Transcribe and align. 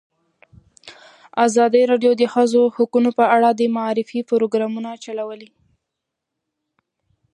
ازادي 1.45 1.81
راډیو 1.91 2.11
د 2.15 2.19
د 2.21 2.23
ښځو 2.33 2.61
حقونه 2.75 3.09
په 3.19 3.25
اړه 3.35 3.49
د 3.53 3.61
معارفې 3.75 4.19
پروګرامونه 4.31 4.89
چلولي. 5.03 5.49